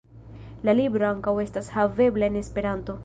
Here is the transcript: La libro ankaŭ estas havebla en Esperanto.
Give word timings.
La 0.69 0.73
libro 0.79 1.05
ankaŭ 1.09 1.33
estas 1.43 1.69
havebla 1.77 2.31
en 2.33 2.41
Esperanto. 2.41 2.97